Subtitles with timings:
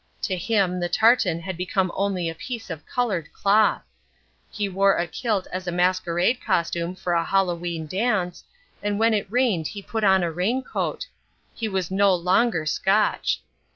[0.23, 3.83] To him the tartan had become only a piece of coloured cloth.
[4.49, 8.43] He wore a kilt as a masquerade costume for a Hallowe'en dance,
[8.81, 11.05] and when it rained he put on a raincoat.
[11.53, 13.43] He was no longer Scotch.